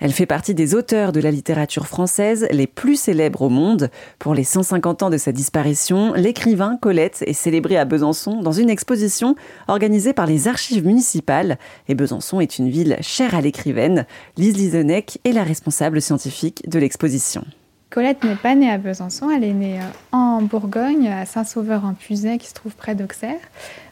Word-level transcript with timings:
Elle 0.00 0.12
fait 0.12 0.24
partie 0.24 0.54
des 0.54 0.74
auteurs 0.74 1.12
de 1.12 1.20
la 1.20 1.30
littérature 1.30 1.86
française 1.86 2.46
les 2.50 2.66
plus 2.66 2.96
célèbres 2.98 3.42
au 3.42 3.48
monde. 3.50 3.90
Pour 4.18 4.34
les 4.34 4.44
150 4.44 5.02
ans 5.02 5.10
de 5.10 5.18
sa 5.18 5.30
disparition, 5.30 6.14
l'écrivain 6.14 6.78
Colette 6.80 7.22
est 7.26 7.34
célébré 7.34 7.76
à 7.76 7.84
Besançon 7.84 8.40
dans 8.40 8.52
une 8.52 8.70
exposition 8.70 9.36
organisée 9.68 10.14
par 10.14 10.24
les 10.24 10.48
archives 10.48 10.86
municipales. 10.86 11.58
Et 11.86 11.94
Besançon 11.94 12.40
est 12.40 12.58
une 12.58 12.70
ville 12.70 12.96
chère 13.02 13.34
à 13.34 13.42
l'écrivaine. 13.42 14.06
Lise 14.38 14.56
Lisenec 14.56 15.18
est 15.24 15.32
la 15.32 15.44
responsable 15.44 16.00
scientifique 16.00 16.66
de 16.66 16.78
l'exposition. 16.78 17.44
Colette 17.90 18.24
n'est 18.24 18.36
pas 18.36 18.54
née 18.54 18.70
à 18.70 18.78
Besançon, 18.78 19.30
elle 19.30 19.44
est 19.44 19.52
née 19.52 19.80
euh, 19.80 20.16
en 20.16 20.40
Bourgogne, 20.40 21.08
à 21.08 21.26
Saint-Sauveur-en-Puisaye, 21.26 22.38
qui 22.38 22.46
se 22.46 22.54
trouve 22.54 22.74
près 22.74 22.94
d'Auxerre. 22.94 23.40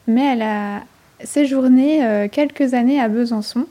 Mais 0.07 0.35
elle 0.35 0.43
a 0.43 0.83
séjourné 1.25 2.07
euh, 2.07 2.29
quelques 2.29 2.75
années 2.75 3.01
à 3.01 3.09
Besançon 3.09 3.67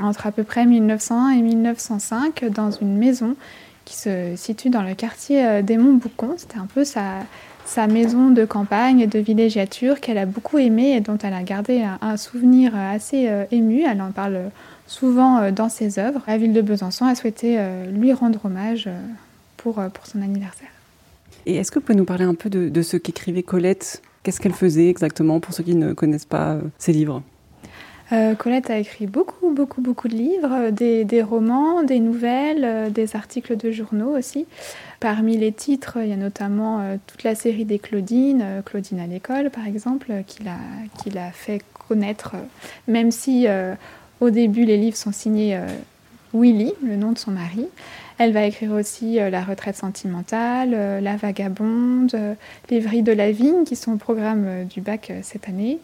entre 0.00 0.26
à 0.26 0.32
peu 0.32 0.42
près 0.42 0.66
1901 0.66 1.30
et 1.30 1.42
1905 1.42 2.44
dans 2.50 2.70
une 2.70 2.96
maison 2.96 3.36
qui 3.86 3.96
se 3.96 4.34
situe 4.36 4.68
dans 4.68 4.82
le 4.82 4.94
quartier 4.94 5.46
euh, 5.46 5.62
des 5.62 5.78
Montboucons. 5.78 6.34
C'était 6.36 6.58
un 6.58 6.66
peu 6.66 6.84
sa, 6.84 7.86
maison 7.88 8.30
de 8.30 8.44
campagne 8.44 9.00
et 9.00 9.06
de 9.06 9.18
villégiature 9.18 10.00
qu'elle 10.00 10.18
a 10.18 10.26
beaucoup 10.26 10.58
aimée 10.58 10.94
et 10.96 11.00
dont 11.00 11.18
elle 11.18 11.32
a 11.32 11.42
gardé 11.42 11.84
un, 12.00 12.16
souvenir 12.16 12.76
assez 12.76 13.28
euh, 13.28 13.44
ému. 13.50 13.82
Elle 13.82 14.02
en 14.02 14.10
parle 14.10 14.50
souvent 14.86 15.38
euh, 15.38 15.50
dans 15.50 15.68
ses 15.68 15.98
œuvres. 15.98 16.22
La 16.26 16.36
ville 16.36 16.52
de 16.52 16.60
Besançon 16.60 17.06
a 17.06 17.14
souhaité 17.14 17.58
lui 17.90 18.12
rendre 18.12 18.44
hommage 18.44 18.88
pour, 19.56 19.74
pour 19.74 20.06
son 20.06 20.20
anniversaire. 20.20 20.68
Et 21.46 21.56
est-ce 21.56 21.70
que 21.70 21.78
vous 21.78 21.84
pouvez 21.84 21.98
nous 21.98 22.04
parler 22.04 22.24
un 22.24 22.34
peu 22.34 22.50
de, 22.50 22.68
de 22.68 22.82
ce 22.82 22.96
qu'écrivait 22.96 23.44
Colette? 23.44 24.02
Qu'est-ce 24.22 24.40
qu'elle 24.40 24.52
faisait 24.52 24.88
exactement 24.88 25.38
pour 25.38 25.54
ceux 25.54 25.62
qui 25.62 25.76
ne 25.76 25.92
connaissent 25.92 26.24
pas 26.24 26.58
ses 26.78 26.92
livres? 26.92 27.22
Euh, 28.12 28.34
Colette 28.34 28.70
a 28.70 28.78
écrit 28.78 29.06
beaucoup, 29.06 29.50
beaucoup, 29.52 29.80
beaucoup 29.80 30.08
de 30.08 30.14
livres, 30.14 30.70
des, 30.70 31.22
romans, 31.22 31.82
des 31.82 31.98
nouvelles, 31.98 32.64
euh, 32.64 32.90
des 32.90 33.16
articles 33.16 33.56
de 33.56 33.70
journaux 33.72 34.16
aussi. 34.16 34.46
Parmi 35.00 35.36
les 35.36 35.52
titres, 35.52 35.98
il 36.00 36.08
y 36.08 36.12
a 36.12 36.16
notamment 36.16 36.80
euh, 36.80 36.96
toute 37.06 37.24
la 37.24 37.34
série 37.34 37.64
des 37.64 37.78
Claudines, 37.78 38.62
Claudine 38.64 39.00
à 39.00 39.06
l'école 39.06 39.50
par 39.50 39.66
exemple, 39.66 40.12
qu'il 40.26 40.46
a, 40.48 40.56
a, 41.20 41.30
fait 41.32 41.62
connaître, 41.88 42.36
même 42.88 43.10
si 43.10 43.46
au 44.20 44.30
début 44.30 44.64
les 44.64 44.76
livres 44.76 44.96
sont 44.96 45.12
signés 45.12 45.60
Willy, 46.34 46.72
le 46.82 46.96
nom 46.96 47.12
de 47.12 47.18
son 47.18 47.30
mari. 47.30 47.68
Elle 48.18 48.32
va 48.32 48.44
écrire 48.44 48.72
aussi 48.72 49.16
La 49.16 49.42
retraite 49.42 49.76
sentimentale, 49.76 50.70
La 51.02 51.16
vagabonde, 51.16 52.16
Les 52.70 52.80
vrilles 52.80 53.02
de 53.02 53.12
la 53.12 53.30
vigne 53.30 53.64
qui 53.64 53.76
sont 53.76 53.92
au 53.92 53.96
programme 53.96 54.64
du 54.64 54.80
bac 54.80 55.12
cette 55.22 55.48
année. 55.48 55.78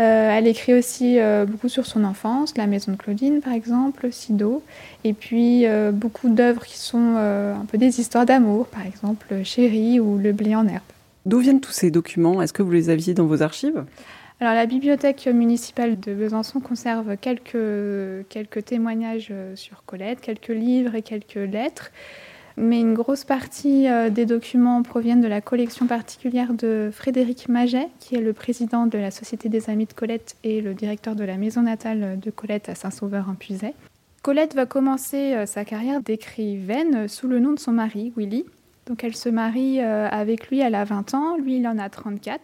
Euh, 0.00 0.30
elle 0.30 0.46
écrit 0.46 0.72
aussi 0.72 1.18
euh, 1.18 1.44
beaucoup 1.44 1.68
sur 1.68 1.84
son 1.84 2.04
enfance, 2.04 2.56
La 2.56 2.66
Maison 2.66 2.92
de 2.92 2.96
Claudine 2.96 3.40
par 3.40 3.52
exemple, 3.52 4.08
Sido, 4.10 4.62
et 5.04 5.12
puis 5.12 5.66
euh, 5.66 5.92
beaucoup 5.92 6.30
d'œuvres 6.30 6.64
qui 6.64 6.78
sont 6.78 7.16
un 7.16 7.66
peu 7.66 7.76
des 7.76 8.00
histoires 8.00 8.24
d'amour, 8.24 8.66
par 8.66 8.86
exemple 8.86 9.44
Chérie 9.44 10.00
ou 10.00 10.16
Le 10.16 10.32
blé 10.32 10.54
en 10.54 10.66
herbe. 10.66 10.80
D'où 11.26 11.38
viennent 11.38 11.60
tous 11.60 11.72
ces 11.72 11.90
documents? 11.90 12.40
Est-ce 12.40 12.54
que 12.54 12.62
vous 12.62 12.70
les 12.70 12.88
aviez 12.88 13.12
dans 13.12 13.26
vos 13.26 13.42
archives? 13.42 13.84
La 14.40 14.66
bibliothèque 14.66 15.26
municipale 15.26 15.98
de 16.00 16.14
Besançon 16.14 16.60
conserve 16.60 17.16
quelques, 17.16 18.64
témoignages 18.64 19.32
sur 19.54 19.84
Colette, 19.84 20.20
quelques 20.20 20.48
livres 20.48 20.94
et 20.94 21.02
quelques 21.02 21.34
lettres 21.34 21.90
mais 22.60 22.80
une 22.80 22.94
grosse 22.94 23.24
partie 23.24 23.88
euh, 23.88 24.10
des 24.10 24.26
documents 24.26 24.82
proviennent 24.82 25.20
de 25.20 25.28
la 25.28 25.40
collection 25.40 25.86
particulière 25.86 26.52
de 26.52 26.90
Frédéric 26.92 27.48
Maget, 27.48 27.88
qui 27.98 28.16
est 28.16 28.20
le 28.20 28.32
président 28.32 28.86
de 28.86 28.98
la 28.98 29.10
Société 29.10 29.48
des 29.48 29.70
Amis 29.70 29.86
de 29.86 29.92
Colette 29.92 30.36
et 30.44 30.60
le 30.60 30.74
directeur 30.74 31.14
de 31.14 31.24
la 31.24 31.36
maison 31.36 31.62
natale 31.62 32.18
de 32.20 32.30
Colette 32.30 32.68
à 32.68 32.74
Saint-Sauveur-en-Puisaye. 32.74 33.74
Colette 34.22 34.54
va 34.54 34.66
commencer 34.66 35.34
euh, 35.34 35.46
sa 35.46 35.64
carrière 35.64 36.02
d'écrivaine 36.02 37.08
sous 37.08 37.28
le 37.28 37.40
nom 37.40 37.52
de 37.52 37.58
son 37.58 37.72
mari, 37.72 38.12
Willy. 38.16 38.44
Donc 38.86 39.04
elle 39.04 39.16
se 39.16 39.28
marie 39.28 39.80
euh, 39.80 40.08
avec 40.08 40.48
lui, 40.48 40.60
elle 40.60 40.74
a 40.74 40.84
20 40.84 41.14
ans, 41.14 41.36
lui 41.36 41.56
il 41.56 41.66
en 41.66 41.78
a 41.78 41.88
34. 41.88 42.40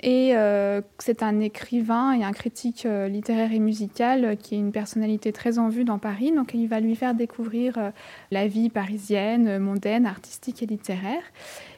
Et 0.00 0.34
euh, 0.34 0.80
c'est 0.98 1.22
un 1.22 1.40
écrivain 1.40 2.12
et 2.12 2.24
un 2.24 2.32
critique 2.32 2.86
euh, 2.86 3.08
littéraire 3.08 3.52
et 3.52 3.58
musical 3.58 4.24
euh, 4.24 4.34
qui 4.34 4.54
est 4.54 4.58
une 4.58 4.72
personnalité 4.72 5.32
très 5.32 5.58
en 5.58 5.68
vue 5.68 5.84
dans 5.84 5.98
Paris. 5.98 6.32
Donc 6.32 6.54
il 6.54 6.66
va 6.66 6.80
lui 6.80 6.96
faire 6.96 7.14
découvrir 7.14 7.92
la 8.30 8.46
vie 8.46 8.70
parisienne, 8.70 9.58
mondaine, 9.58 10.06
artistique 10.06 10.62
et 10.62 10.66
littéraire. 10.66 11.22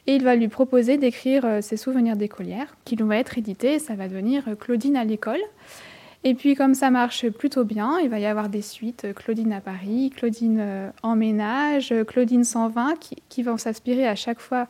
Et 0.07 0.15
il 0.15 0.23
va 0.23 0.35
lui 0.35 0.47
proposer 0.47 0.97
d'écrire 0.97 1.59
ses 1.61 1.77
souvenirs 1.77 2.15
d'écolière, 2.15 2.75
qui 2.85 2.95
vont 2.95 3.11
être 3.11 3.37
édités. 3.37 3.75
Et 3.75 3.79
ça 3.79 3.95
va 3.95 4.07
devenir 4.07 4.43
Claudine 4.59 4.95
à 4.95 5.03
l'école. 5.03 5.41
Et 6.23 6.33
puis 6.33 6.55
comme 6.55 6.73
ça 6.73 6.89
marche 6.89 7.29
plutôt 7.29 7.65
bien, 7.65 7.99
il 7.99 8.09
va 8.09 8.19
y 8.19 8.25
avoir 8.25 8.49
des 8.49 8.61
suites, 8.61 9.13
Claudine 9.13 9.53
à 9.53 9.61
Paris, 9.61 10.11
Claudine 10.15 10.91
en 11.03 11.15
ménage, 11.15 11.93
Claudine 12.07 12.43
120, 12.43 12.95
qui, 12.99 13.15
qui 13.29 13.43
vont 13.43 13.57
s'aspirer 13.57 14.07
à 14.07 14.15
chaque 14.15 14.39
fois 14.39 14.67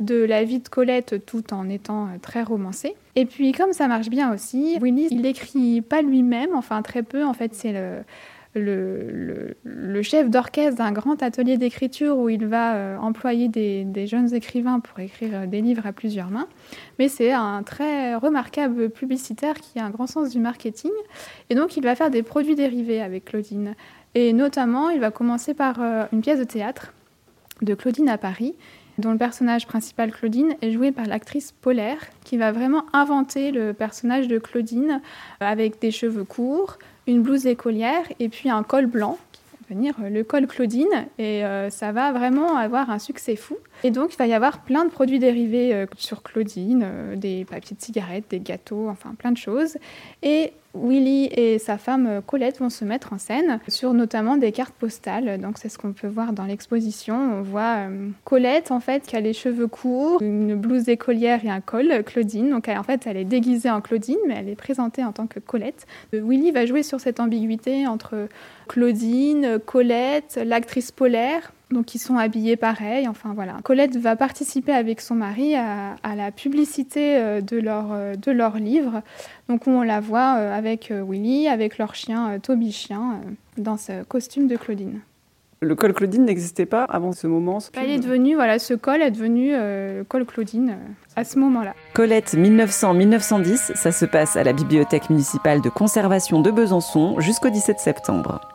de 0.00 0.24
la 0.24 0.44
vie 0.44 0.58
de 0.58 0.68
Colette 0.68 1.24
tout 1.24 1.52
en 1.52 1.68
étant 1.68 2.06
euh, 2.06 2.18
très 2.20 2.42
romancé. 2.42 2.94
Et 3.16 3.26
puis 3.26 3.52
comme 3.52 3.72
ça 3.72 3.86
marche 3.86 4.08
bien 4.08 4.32
aussi, 4.32 4.78
Willis, 4.80 5.08
il 5.10 5.22
n'écrit 5.22 5.80
pas 5.80 6.02
lui-même, 6.02 6.50
enfin 6.54 6.82
très 6.82 7.02
peu, 7.02 7.24
en 7.24 7.32
fait 7.32 7.54
c'est 7.54 7.72
le, 8.54 9.56
le, 9.64 10.02
chef 10.02 10.30
d'orchestre 10.30 10.78
d'un 10.78 10.92
grand 10.92 11.22
atelier 11.22 11.56
d'écriture 11.56 12.18
où 12.18 12.28
il 12.28 12.46
va 12.46 12.74
euh, 12.74 12.96
employer 12.98 13.48
des, 13.48 14.06
jeunes 14.06 14.34
écrivains 14.34 14.80
pour 14.80 14.98
écrire 15.00 15.30
euh, 15.32 15.46
des 15.46 15.60
livres 15.60 15.86
à 15.86 15.92
plusieurs 15.92 16.28
mains. 16.28 16.48
Mais 16.98 17.08
c'est 17.08 17.32
un 17.32 17.62
très 17.62 18.14
remarquable 18.16 18.90
publicitaire 18.90 19.54
qui 19.60 19.78
a 19.78 19.84
un 19.84 19.90
grand 19.90 20.06
sens 20.06 20.30
du 20.30 20.38
marketing. 20.38 20.92
Et 21.50 21.54
donc 21.54 21.76
il 21.76 21.82
va 21.82 21.94
faire 21.94 22.10
des 22.10 22.22
produits 22.22 22.54
dérivés 22.54 23.00
avec 23.00 23.26
Claudine. 23.26 23.74
Et 24.16 24.32
notamment, 24.32 24.90
il 24.90 25.00
va 25.00 25.10
commencer 25.10 25.54
par 25.54 25.80
une 26.12 26.20
pièce 26.20 26.38
de 26.38 26.44
théâtre 26.44 26.92
de 27.62 27.74
Claudine 27.74 28.08
à 28.08 28.16
Paris 28.16 28.54
dont 28.98 29.12
le 29.12 29.18
personnage 29.18 29.66
principal 29.66 30.12
Claudine 30.12 30.54
est 30.62 30.72
joué 30.72 30.92
par 30.92 31.06
l'actrice 31.06 31.52
Polaire, 31.52 31.98
qui 32.24 32.36
va 32.36 32.52
vraiment 32.52 32.84
inventer 32.92 33.50
le 33.50 33.72
personnage 33.72 34.28
de 34.28 34.38
Claudine 34.38 35.00
euh, 35.42 35.46
avec 35.46 35.80
des 35.80 35.90
cheveux 35.90 36.24
courts, 36.24 36.78
une 37.06 37.22
blouse 37.22 37.46
écolière 37.46 38.04
et 38.18 38.28
puis 38.28 38.48
un 38.48 38.62
col 38.62 38.86
blanc 38.86 39.18
venir 39.70 39.94
euh, 40.02 40.10
le 40.10 40.24
col 40.24 40.46
Claudine 40.46 41.06
et 41.18 41.44
euh, 41.44 41.70
ça 41.70 41.90
va 41.90 42.12
vraiment 42.12 42.56
avoir 42.56 42.90
un 42.90 42.98
succès 42.98 43.34
fou. 43.36 43.56
Et 43.82 43.90
donc 43.90 44.14
il 44.14 44.16
va 44.16 44.26
y 44.26 44.34
avoir 44.34 44.62
plein 44.62 44.84
de 44.84 44.90
produits 44.90 45.18
dérivés 45.18 45.86
sur 45.96 46.22
Claudine, 46.22 46.86
des 47.16 47.44
papiers 47.44 47.76
de 47.76 47.82
cigarettes, 47.82 48.26
des 48.30 48.40
gâteaux, 48.40 48.88
enfin 48.88 49.14
plein 49.16 49.32
de 49.32 49.38
choses. 49.38 49.76
Et 50.22 50.52
Willy 50.74 51.28
et 51.32 51.58
sa 51.58 51.78
femme 51.78 52.20
Colette 52.26 52.58
vont 52.58 52.70
se 52.70 52.84
mettre 52.84 53.12
en 53.12 53.18
scène 53.18 53.60
sur 53.68 53.94
notamment 53.94 54.36
des 54.36 54.52
cartes 54.52 54.74
postales. 54.74 55.40
Donc 55.40 55.58
c'est 55.58 55.68
ce 55.68 55.78
qu'on 55.78 55.92
peut 55.92 56.08
voir 56.08 56.32
dans 56.32 56.44
l'exposition. 56.44 57.14
On 57.14 57.42
voit 57.42 57.86
Colette 58.24 58.70
en 58.70 58.80
fait 58.80 59.06
qui 59.06 59.16
a 59.16 59.20
les 59.20 59.32
cheveux 59.32 59.68
courts, 59.68 60.20
une 60.22 60.54
blouse 60.54 60.88
écolière 60.88 61.44
et 61.44 61.50
un 61.50 61.60
col 61.60 62.02
Claudine. 62.04 62.50
Donc 62.50 62.68
en 62.68 62.82
fait 62.82 63.06
elle 63.06 63.16
est 63.16 63.24
déguisée 63.24 63.70
en 63.70 63.80
Claudine 63.80 64.18
mais 64.26 64.34
elle 64.38 64.48
est 64.48 64.56
présentée 64.56 65.04
en 65.04 65.12
tant 65.12 65.26
que 65.26 65.40
Colette. 65.40 65.86
Willy 66.12 66.50
va 66.50 66.66
jouer 66.66 66.82
sur 66.82 67.00
cette 67.00 67.20
ambiguïté 67.20 67.86
entre 67.86 68.28
Claudine, 68.68 69.58
Colette, 69.64 70.40
l'actrice 70.44 70.90
polaire. 70.90 71.52
Donc 71.74 71.94
ils 71.96 71.98
sont 71.98 72.16
habillés 72.16 72.56
pareil, 72.56 73.08
enfin 73.08 73.32
voilà. 73.34 73.56
Colette 73.64 73.96
va 73.96 74.14
participer 74.14 74.72
avec 74.72 75.00
son 75.00 75.16
mari 75.16 75.56
à, 75.56 75.96
la 76.16 76.30
publicité 76.30 77.16
euh, 77.16 77.40
de 77.40 77.58
leur, 77.58 77.86
euh, 77.92 78.14
de 78.14 78.30
leur 78.30 78.56
livre. 78.58 79.02
Donc 79.48 79.66
on 79.66 79.82
la 79.82 80.00
voit 80.00 80.36
euh, 80.36 80.56
avec 80.56 80.92
Willy, 80.92 81.48
avec 81.48 81.78
leur 81.78 81.96
chien 81.96 82.38
Toby 82.38 82.70
Chien, 82.70 83.20
dans 83.58 83.76
ce 83.76 84.04
costume 84.04 84.46
de 84.46 84.56
Claudine. 84.56 85.00
Le 85.60 85.74
col 85.74 85.94
Claudine 85.94 86.24
n'existait 86.24 86.66
pas 86.66 86.84
avant 86.84 87.12
ce 87.12 87.26
moment 87.26 87.58
ce 87.58 87.70
est 87.76 87.98
devenu, 87.98 88.34
voilà, 88.34 88.58
ce 88.58 88.74
col 88.74 89.02
est 89.02 89.10
devenu 89.10 89.52
le 89.52 90.04
col 90.06 90.26
Claudine 90.26 90.76
à 91.16 91.24
ce 91.24 91.38
moment-là. 91.38 91.74
Colette 91.94 92.34
1900-1910, 92.34 93.74
ça 93.74 93.90
se 93.90 94.04
passe 94.04 94.36
à 94.36 94.44
la 94.44 94.52
bibliothèque 94.52 95.10
municipale 95.10 95.60
de 95.60 95.70
conservation 95.70 96.40
de 96.40 96.50
Besançon 96.50 97.18
jusqu'au 97.18 97.50
17 97.50 97.80
septembre. 97.80 98.53